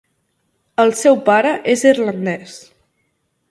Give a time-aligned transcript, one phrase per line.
[0.83, 2.59] El seu pare és irlandès.